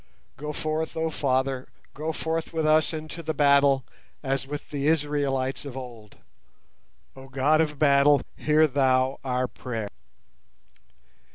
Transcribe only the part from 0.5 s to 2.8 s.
forth, oh Father, go forth with